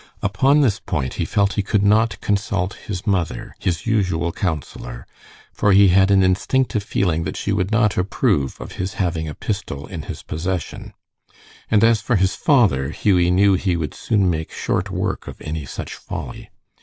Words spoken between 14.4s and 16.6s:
"short work of any such folly."